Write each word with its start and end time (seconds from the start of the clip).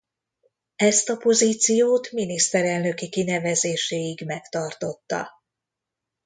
Ezt 0.75 1.09
a 1.09 1.15
pozíciót 1.17 2.11
miniszterelnöki 2.11 3.09
kinevezéséig 3.09 4.23
megtartotta. 4.25 5.29